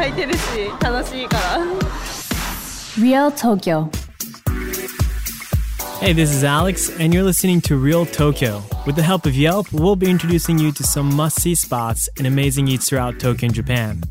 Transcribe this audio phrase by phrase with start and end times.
[0.00, 0.38] 開いてるし
[0.80, 1.58] 楽しいから
[2.98, 3.90] Real Tokyo
[6.00, 8.62] Hey, this is Alex, and you're listening to Real Tokyo.
[8.84, 12.26] With the help of Yelp, we'll be introducing you to some must see spots and
[12.26, 14.02] amazing eats throughout Tokyo and Japan.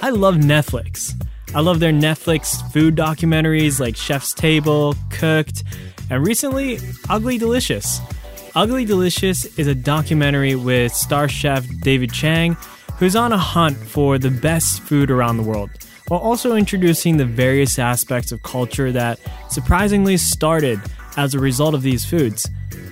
[0.00, 1.12] I love Netflix.
[1.56, 5.64] I love their Netflix food documentaries like Chef's Table, Cooked,
[6.08, 6.78] and recently,
[7.10, 8.00] Ugly Delicious.
[8.54, 12.56] Ugly Delicious is a documentary with star chef David Chang,
[12.97, 15.69] who's on a hunt for the best food around the world,
[16.07, 20.79] while also introducing the various aspects of culture that surprisingly started
[21.15, 22.49] as a result of these foods.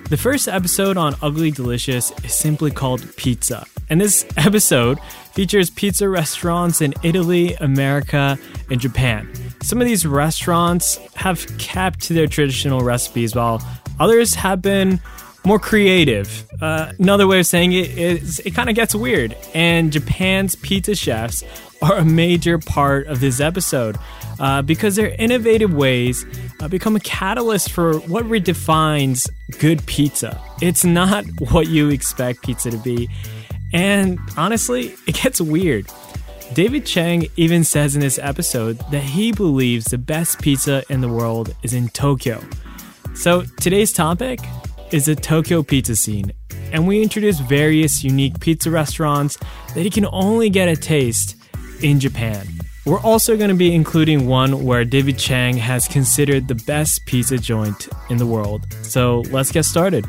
[0.09, 3.66] The first episode on Ugly Delicious is simply called Pizza.
[3.89, 5.00] And this episode
[5.33, 8.38] features pizza restaurants in Italy, America,
[8.70, 9.31] and Japan.
[9.61, 13.61] Some of these restaurants have kept to their traditional recipes, while
[14.00, 15.00] others have been
[15.46, 16.48] more creative.
[16.62, 19.36] Uh, another way of saying it is it kind of gets weird.
[19.54, 21.44] And Japan's pizza chefs
[21.82, 23.98] are a major part of this episode
[24.40, 26.26] uh, because their innovative ways
[26.60, 29.30] uh, become a catalyst for what redefines
[29.60, 30.42] good pizza.
[30.62, 33.10] It's not what you expect pizza to be.
[33.73, 35.88] And honestly, it gets weird.
[36.54, 41.10] David Chang even says in this episode that he believes the best pizza in the
[41.10, 42.42] world is in Tokyo.
[43.16, 44.40] So today's topic
[44.96, 46.32] is the Tokyo pizza scene,
[46.72, 49.38] and we introduce various unique pizza restaurants
[49.74, 51.36] that you can only get a taste
[51.84, 52.48] in Japan.
[52.86, 57.38] We're also going to be including one where David Chang has considered the best pizza
[57.38, 58.68] joint in the world.
[58.84, 60.06] So let's get started.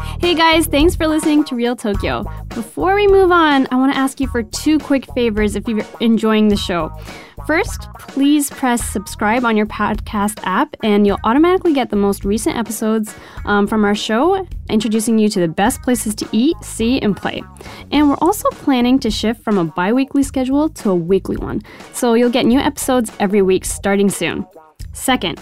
[0.00, 2.24] Hey guys, thanks for listening to Real Tokyo.
[2.48, 5.84] Before we move on, I want to ask you for two quick favors if you're
[6.00, 6.90] enjoying the show.
[7.46, 12.56] First, please press subscribe on your podcast app, and you'll automatically get the most recent
[12.56, 17.16] episodes um, from our show, introducing you to the best places to eat, see, and
[17.16, 17.42] play.
[17.92, 21.62] And we're also planning to shift from a bi weekly schedule to a weekly one,
[21.92, 24.46] so you'll get new episodes every week starting soon.
[24.92, 25.40] Second,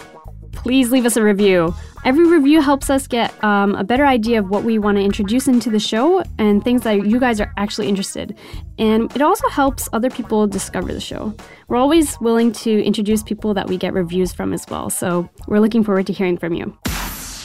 [0.53, 1.73] please leave us a review.
[2.05, 5.47] Every review helps us get um, a better idea of what we want to introduce
[5.47, 8.37] into the show and things that you guys are actually interested.
[8.77, 11.33] And it also helps other people discover the show.
[11.67, 14.89] We're always willing to introduce people that we get reviews from as well.
[14.89, 16.77] So we're looking forward to hearing from you.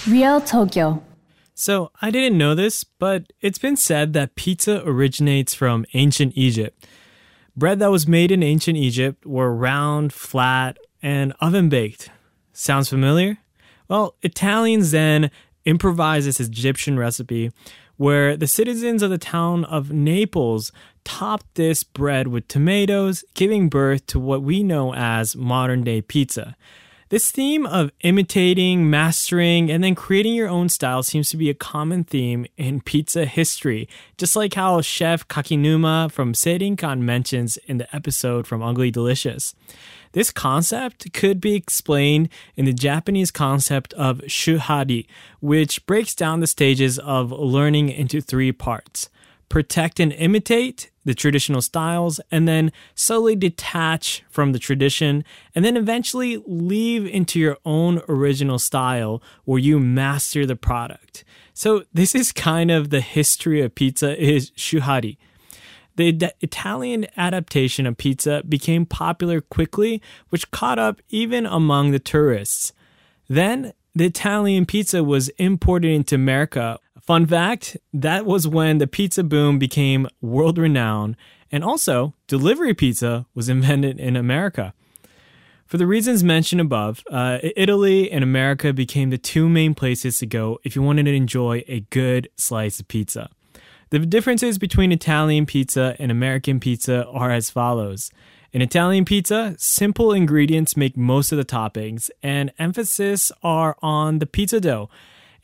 [0.08, 1.02] Real Tokyo.
[1.54, 6.86] So, I didn't know this, but it's been said that pizza originates from ancient Egypt.
[7.56, 12.10] Bread that was made in ancient Egypt were round, flat, and oven baked.
[12.60, 13.38] Sounds familiar?
[13.86, 15.30] Well, Italians then
[15.64, 17.52] improvised this Egyptian recipe
[17.98, 20.72] where the citizens of the town of Naples
[21.04, 26.56] topped this bread with tomatoes, giving birth to what we know as modern day pizza.
[27.10, 31.54] This theme of imitating, mastering, and then creating your own style seems to be a
[31.54, 33.88] common theme in pizza history,
[34.18, 39.54] just like how chef Kakinuma from Seirinkan mentions in the episode from Ugly Delicious.
[40.12, 45.06] This concept could be explained in the Japanese concept of shuhari,
[45.40, 49.08] which breaks down the stages of learning into three parts
[49.48, 55.76] protect and imitate the traditional styles, and then slowly detach from the tradition, and then
[55.76, 61.24] eventually leave into your own original style where you master the product.
[61.54, 65.16] So this is kind of the history of pizza is shuhari.
[65.96, 72.72] The Italian adaptation of pizza became popular quickly, which caught up even among the tourists.
[73.28, 76.78] Then the Italian pizza was imported into America.
[77.08, 81.16] Fun fact that was when the pizza boom became world renowned,
[81.50, 84.74] and also delivery pizza was invented in America.
[85.64, 90.26] For the reasons mentioned above, uh, Italy and America became the two main places to
[90.26, 93.30] go if you wanted to enjoy a good slice of pizza.
[93.88, 98.10] The differences between Italian pizza and American pizza are as follows.
[98.52, 104.26] In Italian pizza, simple ingredients make most of the toppings, and emphasis are on the
[104.26, 104.90] pizza dough.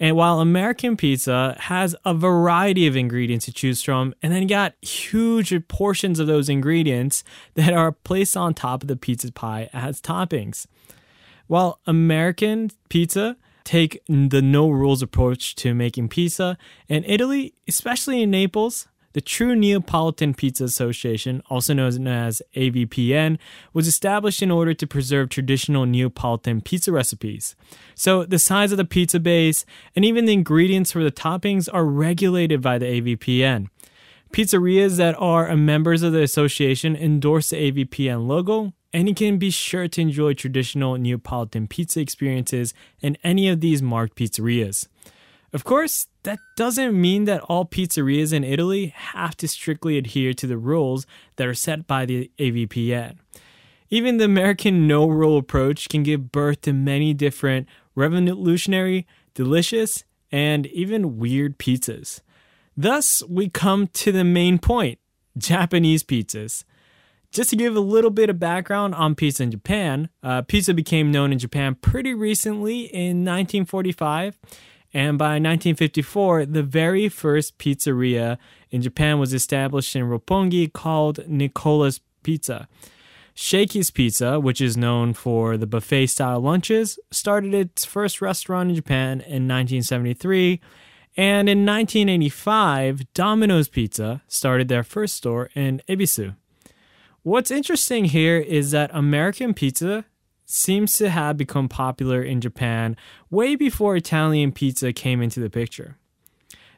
[0.05, 4.75] And while American pizza has a variety of ingredients to choose from, and then got
[4.83, 7.25] huge portions of those ingredients
[7.55, 10.67] that are placed on top of the pizza pie as toppings.
[11.47, 16.59] While American pizza take the no rules approach to making pizza.
[16.87, 23.39] and Italy, especially in Naples, the True Neapolitan Pizza Association, also known as AVPN,
[23.73, 27.57] was established in order to preserve traditional Neapolitan pizza recipes.
[27.95, 29.65] So, the size of the pizza base
[29.97, 33.69] and even the ingredients for the toppings are regulated by the AVPN.
[34.33, 39.51] Pizzerias that are members of the association endorse the AVPN logo and you can be
[39.51, 44.87] sure to enjoy traditional Neapolitan pizza experiences in any of these marked pizzerias.
[45.53, 50.47] Of course, that doesn't mean that all pizzerias in Italy have to strictly adhere to
[50.47, 51.07] the rules
[51.37, 53.19] that are set by the AVPN.
[53.91, 60.67] Even the American no rule approach can give birth to many different revolutionary, delicious, and
[60.67, 62.21] even weird pizzas.
[62.77, 64.99] Thus, we come to the main point
[65.39, 66.65] Japanese pizzas.
[67.31, 71.11] Just to give a little bit of background on pizza in Japan, uh, pizza became
[71.11, 74.39] known in Japan pretty recently in 1945.
[74.95, 78.39] And by 1954, the very first pizzeria
[78.71, 82.69] in Japan was established in Roppongi called Nicola's Pizza.
[83.35, 88.77] Shakey's Pizza, which is known for the buffet style lunches, started its first restaurant in
[88.77, 90.61] Japan in 1973.
[91.17, 96.37] And in 1985, Domino's Pizza started their first store in Ebisu.
[97.23, 100.05] What's interesting here is that American pizza
[100.45, 102.97] seems to have become popular in Japan
[103.31, 105.97] way before Italian pizza came into the picture.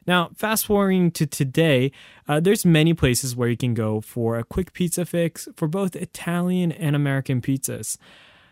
[0.07, 1.91] Now, fast forwarding to today,
[2.29, 5.97] uh, there's many places where you can go for a quick pizza fix for both
[5.97, 7.97] Italian and American pizzas.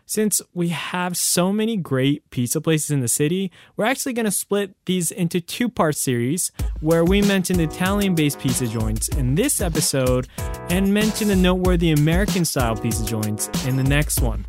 [0.08, 4.30] Since we have so many great pizza places in the city, we're actually going to
[4.30, 9.60] split these into two part series where we mention Italian based pizza joints in this
[9.60, 10.28] episode
[10.70, 14.44] and mention the noteworthy American style pizza joints in the next one.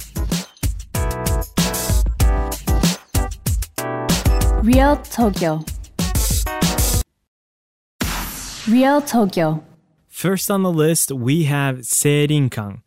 [4.68, 5.64] Real Tokyo.
[8.68, 9.64] Real Tokyo.
[10.10, 12.82] First on the list, we have Seirinkan.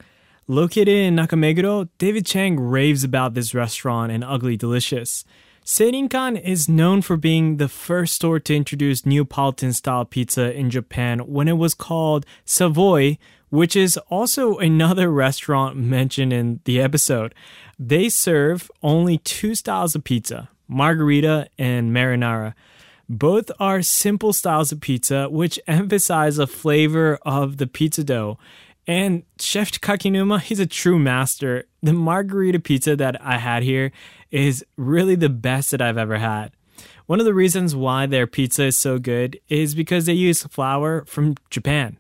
[0.46, 5.24] Located in Nakameguro, David Chang raves about this restaurant and Ugly Delicious.
[5.64, 11.20] Seirinkan is known for being the first store to introduce Neapolitan style pizza in Japan
[11.20, 13.16] when it was called Savoy,
[13.48, 17.34] which is also another restaurant mentioned in the episode.
[17.78, 22.54] They serve only two styles of pizza margherita and marinara.
[23.08, 28.38] Both are simple styles of pizza which emphasize the flavor of the pizza dough.
[28.86, 31.64] And Chef Kakinuma, he's a true master.
[31.82, 33.90] The margarita pizza that I had here
[34.30, 36.52] is really the best that I've ever had.
[37.06, 41.04] One of the reasons why their pizza is so good is because they use flour
[41.06, 41.96] from Japan.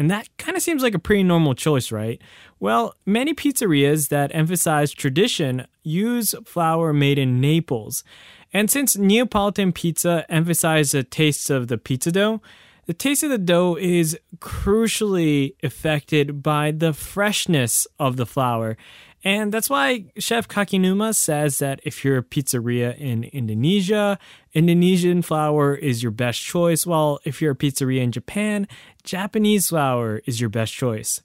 [0.00, 2.22] And that kind of seems like a pretty normal choice, right?
[2.58, 8.02] Well, many pizzerias that emphasize tradition use flour made in Naples.
[8.50, 12.40] And since Neapolitan pizza emphasizes the tastes of the pizza dough,
[12.90, 18.76] the taste of the dough is crucially affected by the freshness of the flour.
[19.22, 24.18] And that's why Chef Kakinuma says that if you're a pizzeria in Indonesia,
[24.54, 28.66] Indonesian flour is your best choice, while if you're a pizzeria in Japan,
[29.04, 31.22] Japanese flour is your best choice.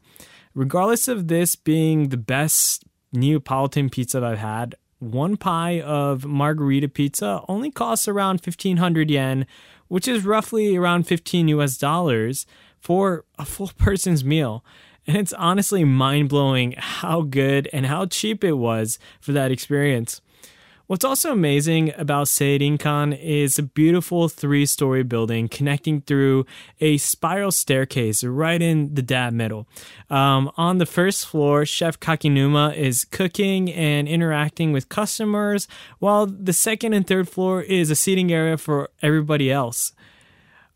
[0.53, 6.89] Regardless of this being the best Neapolitan pizza that I've had, one pie of margherita
[6.89, 9.47] pizza only costs around 1500 yen,
[9.87, 12.45] which is roughly around 15 US dollars
[12.79, 14.63] for a full person's meal.
[15.07, 20.21] And it's honestly mind blowing how good and how cheap it was for that experience.
[20.87, 26.45] What's also amazing about Seirinkan is a beautiful three story building connecting through
[26.79, 29.67] a spiral staircase right in the dead middle.
[30.11, 35.67] Um, on the first floor, Chef Kakinuma is cooking and interacting with customers,
[35.97, 39.91] while the second and third floor is a seating area for everybody else.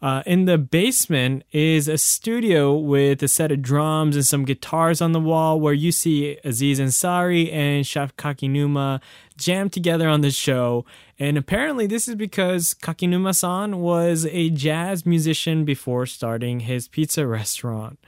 [0.01, 5.01] Uh, in the basement is a studio with a set of drums and some guitars
[5.01, 9.01] on the wall where you see Aziz Ansari and Chef Kakinuma
[9.39, 10.85] jam together on the show.
[11.17, 17.25] And apparently, this is because Kakinuma san was a jazz musician before starting his pizza
[17.25, 17.99] restaurant.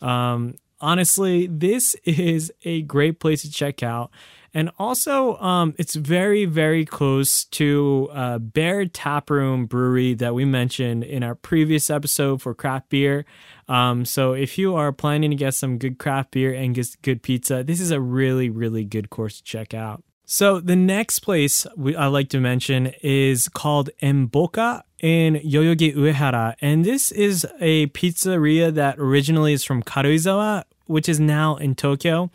[0.00, 4.10] Um, honestly, this is a great place to check out.
[4.54, 11.04] And also, um, it's very, very close to uh, Baird Taproom Brewery that we mentioned
[11.04, 13.24] in our previous episode for craft beer.
[13.66, 17.22] Um, so if you are planning to get some good craft beer and get good
[17.22, 20.04] pizza, this is a really, really good course to check out.
[20.32, 26.54] So the next place we, I like to mention is called Emboka in Yoyogi Uehara,
[26.62, 32.30] and this is a pizzeria that originally is from Karuizawa, which is now in Tokyo.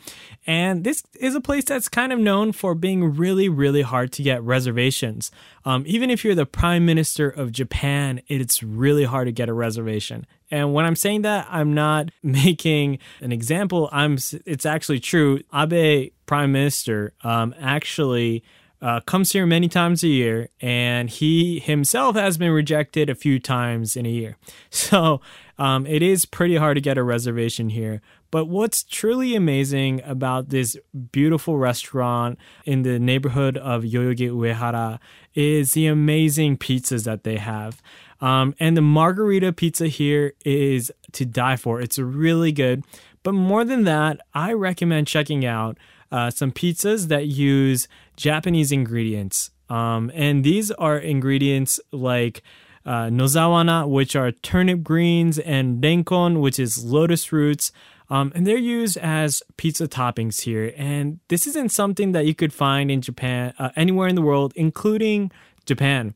[0.46, 4.24] And this is a place that's kind of known for being really, really hard to
[4.24, 5.32] get reservations.
[5.66, 9.54] Um, even if you're the prime minister of Japan, it's really hard to get a
[9.54, 10.26] reservation.
[10.50, 13.90] And when I'm saying that, I'm not making an example.
[13.92, 14.18] I'm.
[14.46, 15.42] It's actually true.
[15.54, 18.44] Abe, prime minister, um, actually.
[18.80, 23.40] Uh, comes here many times a year, and he himself has been rejected a few
[23.40, 24.38] times in a year.
[24.70, 25.20] So
[25.58, 28.02] um, it is pretty hard to get a reservation here.
[28.32, 30.78] But what's truly amazing about this
[31.12, 35.00] beautiful restaurant in the neighborhood of Yoyogi Uehara
[35.34, 37.82] is the amazing pizzas that they have.
[38.20, 41.80] Um, and the margarita pizza here is to die for.
[41.80, 42.84] It's really good.
[43.24, 45.78] But more than that, I recommend checking out
[46.12, 49.52] uh, some pizzas that use Japanese ingredients.
[49.70, 52.42] Um, and these are ingredients like
[52.88, 57.72] uh, nozawana, which are turnip greens, and renkon, which is lotus roots.
[58.10, 60.74] Um, and they're used as pizza toppings here.
[60.78, 64.54] And this isn't something that you could find in Japan, uh, anywhere in the world,
[64.56, 65.30] including
[65.66, 66.16] Japan.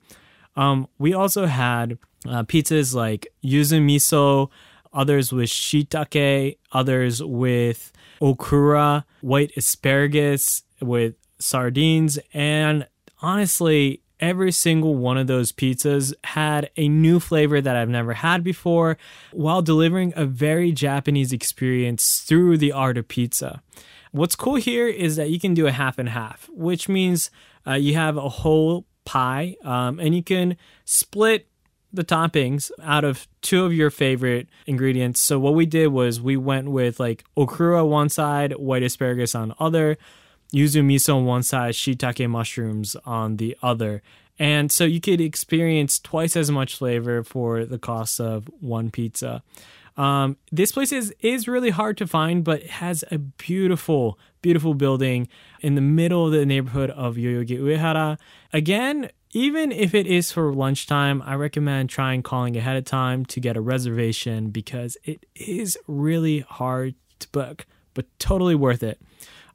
[0.55, 4.49] Um, we also had uh, pizzas like yuzu miso,
[4.93, 12.87] others with shiitake, others with okura, white asparagus with sardines, and
[13.21, 18.43] honestly, every single one of those pizzas had a new flavor that I've never had
[18.43, 18.97] before
[19.31, 23.61] while delivering a very Japanese experience through the art of pizza.
[24.11, 27.31] What's cool here is that you can do a half and half, which means
[27.65, 31.47] uh, you have a whole pie um, and you can split
[31.93, 35.21] the toppings out of two of your favorite ingredients.
[35.21, 39.53] So what we did was we went with like okura one side, white asparagus on
[39.59, 39.97] other,
[40.53, 44.01] yuzu miso on one side, shiitake mushrooms on the other.
[44.39, 49.43] And so you could experience twice as much flavor for the cost of one pizza.
[49.97, 54.73] Um, this place is is really hard to find, but it has a beautiful, beautiful
[54.73, 55.27] building
[55.59, 58.17] in the middle of the neighborhood of Yoyogi Uehara.
[58.53, 63.39] Again, even if it is for lunchtime, I recommend trying calling ahead of time to
[63.39, 68.99] get a reservation because it is really hard to book, but totally worth it.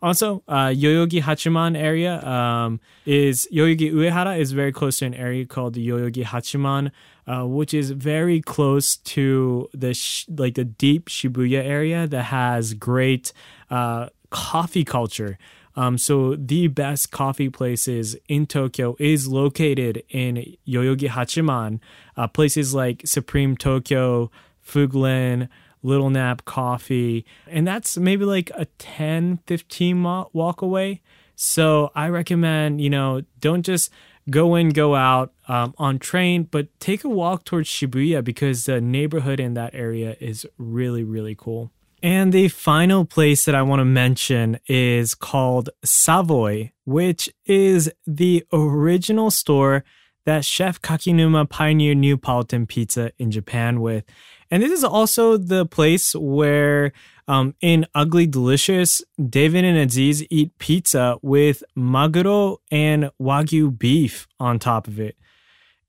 [0.03, 5.47] Also, uh, Yoyogi Hachiman area um, is Yoyogi Uehara is very close to an area
[5.47, 6.91] called the Yoyogi Hachiman,
[7.27, 12.75] uh, which is very close to the sh- like the deep Shibuya area that has
[12.75, 13.33] great
[13.71, 15.39] uh, coffee culture.
[15.77, 21.81] Um, so the best coffee places in Tokyo is located in Yoyogi Hachiman.
[22.17, 24.31] Uh, places like Supreme Tokyo,
[24.67, 25.49] Fuglen,
[25.83, 30.03] Little Nap Coffee, and that's maybe like a 10, 15
[30.33, 31.03] walk away.
[31.37, 33.91] So I recommend, you know, don't just
[34.31, 38.81] go in, go out um, on train, but take a walk towards Shibuya because the
[38.81, 41.71] neighborhood in that area is really, really cool.
[42.03, 48.45] And the final place that I want to mention is called Savoy, which is the
[48.53, 49.85] original store
[50.25, 54.05] that Chef Kakinuma pioneered Neapolitan pizza in Japan with.
[54.51, 56.93] And this is also the place where,
[57.29, 64.59] um, in Ugly Delicious, David and Aziz eat pizza with maguro and wagyu beef on
[64.59, 65.17] top of it.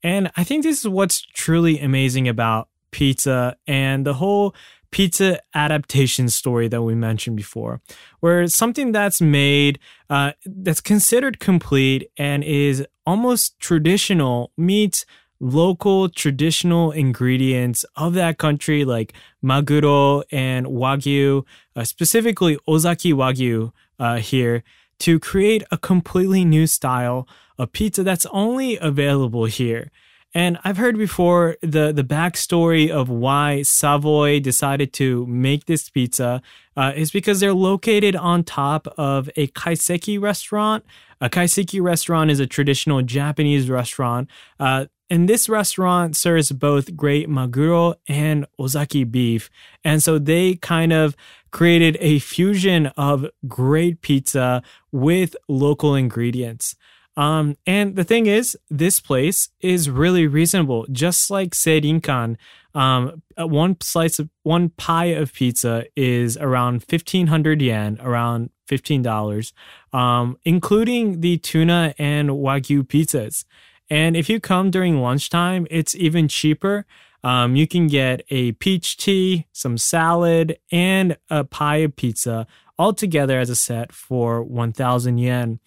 [0.04, 4.56] And I think this is what's truly amazing about pizza and the whole
[4.90, 7.82] pizza adaptation story that we mentioned before,
[8.22, 15.06] where something that's made, uh, that's considered complete and is almost traditional meets
[15.40, 19.14] local traditional ingredients of that country, like
[19.44, 21.44] maguro and wagyu,
[21.76, 24.64] uh, specifically Ozaki wagyu uh, here,
[25.00, 27.28] to create a completely new style
[27.58, 29.92] of pizza that's only available here.
[30.34, 36.42] And I've heard before the the backstory of why Savoy decided to make this pizza
[36.76, 40.86] uh, is because they're located on top of a kaiseki restaurant.
[41.22, 44.30] A kaiseki restaurant is a traditional Japanese restaurant.
[44.60, 49.50] Uh, and this restaurant serves both great maguro and ozaki beef.
[49.84, 51.16] And so they kind of
[51.52, 54.62] created a fusion of great pizza
[54.92, 56.76] with local ingredients.
[57.16, 60.86] Um, and the thing is, this place is really reasonable.
[60.92, 62.38] Just like Seirinkan,
[62.76, 69.02] um, one slice of one pie of pizza is around fifteen hundred yen, around fifteen
[69.02, 69.52] dollars,
[69.94, 73.46] um, including the tuna and wagyu pizzas.
[73.90, 76.86] And if you come during lunchtime, it's even cheaper.
[77.24, 82.94] Um, you can get a peach tea, some salad, and a pie of pizza all
[82.94, 85.60] together as a set for 1,000 yen.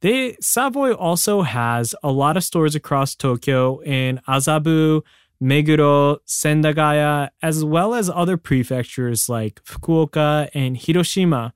[0.00, 5.02] They Savoy also has a lot of stores across Tokyo in Azabu,
[5.42, 11.54] Meguro, Sendagaya, as well as other prefectures like Fukuoka and Hiroshima.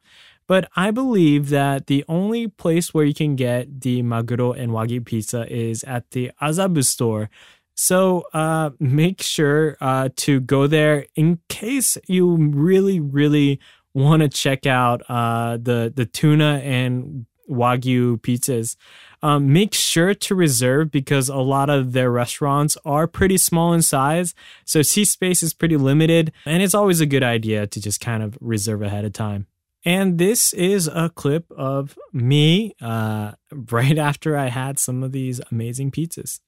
[0.51, 5.05] But I believe that the only place where you can get the Maguro and Wagyu
[5.05, 7.31] pizza is at the Azabu store.
[7.77, 13.61] So uh, make sure uh, to go there in case you really, really
[13.95, 18.75] want to check out uh, the the tuna and wagyu pizzas.
[19.23, 23.83] um, make sure to reserve because a lot of their restaurants are pretty small in
[23.83, 24.35] size.
[24.65, 26.33] So seat space is pretty limited.
[26.45, 29.47] And it's always a good idea to just kind of reserve ahead of time.
[29.85, 33.33] And this is a clip of me uh,
[33.71, 36.41] right after I had some of these amazing pizzas.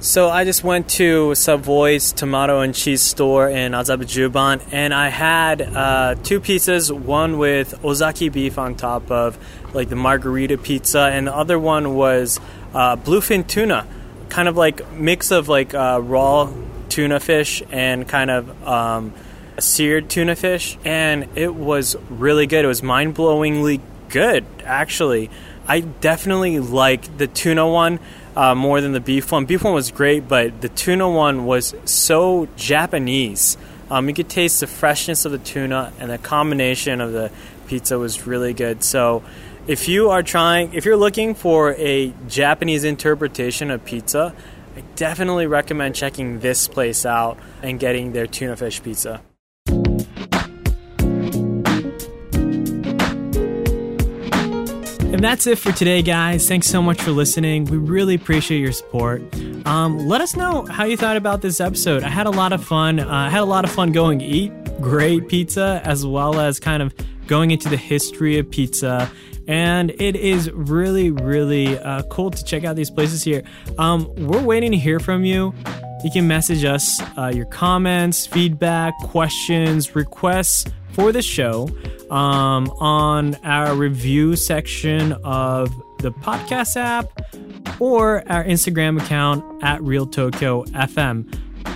[0.00, 5.60] So I just went to Savoy's tomato and cheese store in Azabujuban, and I had
[5.60, 9.36] uh, two pizzas, one with ozaki beef on top of
[9.74, 12.38] like the margarita pizza, and the other one was
[12.74, 13.88] uh, bluefin tuna,
[14.28, 16.52] kind of like mix of like uh, raw
[16.88, 19.12] tuna fish and kind of um,
[19.60, 22.64] seared tuna fish, and it was really good.
[22.64, 25.30] It was mind blowingly good, actually.
[25.66, 28.00] I definitely like the tuna one
[28.34, 29.44] uh, more than the beef one.
[29.44, 33.56] Beef one was great, but the tuna one was so Japanese.
[33.90, 37.30] Um, you could taste the freshness of the tuna, and the combination of the
[37.66, 38.82] pizza was really good.
[38.84, 39.22] So,
[39.66, 44.34] if you are trying, if you're looking for a Japanese interpretation of pizza,
[44.76, 49.20] I definitely recommend checking this place out and getting their tuna fish pizza.
[55.10, 56.46] And that's it for today, guys.
[56.46, 57.64] Thanks so much for listening.
[57.64, 59.22] We really appreciate your support.
[59.66, 62.02] Um, let us know how you thought about this episode.
[62.02, 63.00] I had a lot of fun.
[63.00, 66.82] Uh, I had a lot of fun going eat great pizza as well as kind
[66.82, 66.94] of
[67.26, 69.10] going into the history of pizza.
[69.46, 73.42] And it is really, really uh, cool to check out these places here.
[73.78, 75.54] Um, we're waiting to hear from you.
[76.04, 80.66] You can message us uh, your comments, feedback, questions, requests
[80.98, 81.68] for the show
[82.10, 87.06] um, on our review section of the podcast app
[87.78, 91.32] or our Instagram account at Real Tokyo FM.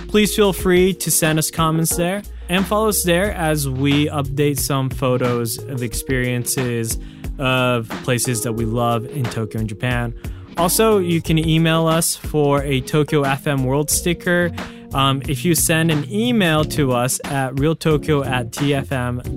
[0.09, 4.59] Please feel free to send us comments there and follow us there as we update
[4.59, 6.99] some photos of experiences
[7.39, 10.13] of places that we love in Tokyo and Japan.
[10.57, 14.51] Also, you can email us for a Tokyo FM World sticker
[14.93, 19.33] um, if you send an email to us at realtokyo at tfm.co.jp.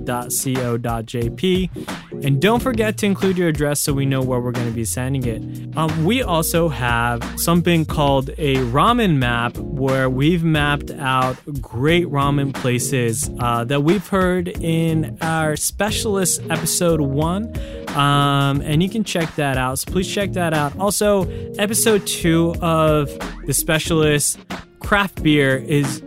[2.23, 4.85] And don't forget to include your address so we know where we're going to be
[4.85, 5.77] sending it.
[5.77, 12.53] Um, we also have something called a ramen map where we've mapped out great ramen
[12.53, 17.55] places uh, that we've heard in our specialist episode one.
[17.89, 19.79] Um, and you can check that out.
[19.79, 20.77] So please check that out.
[20.79, 23.09] Also, episode two of
[23.45, 24.39] The Specialist
[24.87, 26.01] craft beer is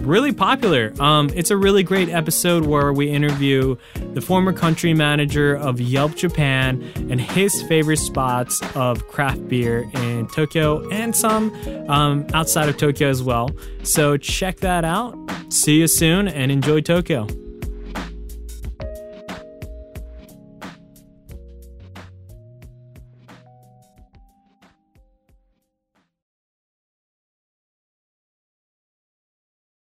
[0.00, 0.90] really popular.
[0.98, 3.76] Um, it's a really great episode where we interview
[4.14, 10.28] the former country manager of Yelp Japan and his favorite spots of craft beer in
[10.28, 11.54] Tokyo and some
[11.90, 13.50] um, outside of Tokyo as well.
[13.82, 15.14] So check that out.
[15.50, 17.26] See you soon and enjoy Tokyo.